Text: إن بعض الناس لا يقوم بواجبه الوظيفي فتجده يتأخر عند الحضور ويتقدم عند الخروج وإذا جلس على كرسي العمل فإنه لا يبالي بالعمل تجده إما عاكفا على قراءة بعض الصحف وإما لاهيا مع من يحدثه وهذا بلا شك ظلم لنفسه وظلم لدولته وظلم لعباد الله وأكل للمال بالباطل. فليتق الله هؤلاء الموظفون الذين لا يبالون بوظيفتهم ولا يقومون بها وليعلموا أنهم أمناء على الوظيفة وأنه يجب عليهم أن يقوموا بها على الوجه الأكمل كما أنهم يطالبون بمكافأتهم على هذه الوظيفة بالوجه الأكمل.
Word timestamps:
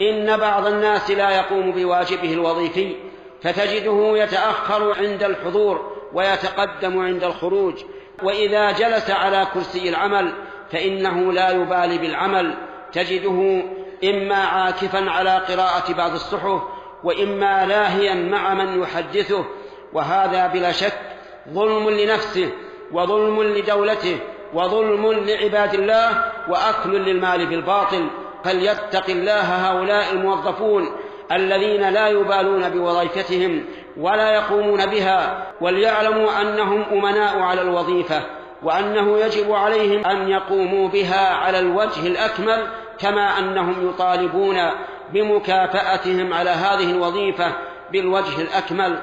إن 0.00 0.36
بعض 0.36 0.66
الناس 0.66 1.10
لا 1.10 1.30
يقوم 1.30 1.72
بواجبه 1.72 2.32
الوظيفي 2.32 2.96
فتجده 3.42 4.12
يتأخر 4.16 4.94
عند 4.98 5.22
الحضور 5.22 5.96
ويتقدم 6.12 6.98
عند 6.98 7.24
الخروج 7.24 7.74
وإذا 8.22 8.72
جلس 8.72 9.10
على 9.10 9.46
كرسي 9.54 9.88
العمل 9.88 10.32
فإنه 10.72 11.32
لا 11.32 11.50
يبالي 11.50 11.98
بالعمل 11.98 12.54
تجده 12.92 13.62
إما 14.04 14.34
عاكفا 14.34 15.10
على 15.10 15.38
قراءة 15.38 15.92
بعض 15.92 16.12
الصحف 16.12 16.62
وإما 17.04 17.66
لاهيا 17.66 18.14
مع 18.14 18.54
من 18.54 18.82
يحدثه 18.82 19.44
وهذا 19.92 20.46
بلا 20.46 20.72
شك 20.72 20.98
ظلم 21.48 21.90
لنفسه 21.90 22.50
وظلم 22.92 23.42
لدولته 23.42 24.18
وظلم 24.54 25.12
لعباد 25.12 25.74
الله 25.74 26.32
وأكل 26.48 26.90
للمال 26.90 27.46
بالباطل. 27.46 28.08
فليتق 28.44 29.10
الله 29.10 29.40
هؤلاء 29.40 30.12
الموظفون 30.12 30.96
الذين 31.32 31.88
لا 31.88 32.08
يبالون 32.08 32.68
بوظيفتهم 32.68 33.64
ولا 33.96 34.34
يقومون 34.34 34.86
بها 34.86 35.46
وليعلموا 35.60 36.40
أنهم 36.40 36.82
أمناء 36.92 37.38
على 37.38 37.62
الوظيفة 37.62 38.22
وأنه 38.62 39.18
يجب 39.18 39.52
عليهم 39.52 40.06
أن 40.06 40.28
يقوموا 40.28 40.88
بها 40.88 41.34
على 41.34 41.58
الوجه 41.58 42.06
الأكمل 42.06 42.66
كما 42.98 43.38
أنهم 43.38 43.88
يطالبون 43.88 44.56
بمكافأتهم 45.12 46.32
على 46.32 46.50
هذه 46.50 46.90
الوظيفة 46.90 47.52
بالوجه 47.92 48.40
الأكمل. 48.40 48.98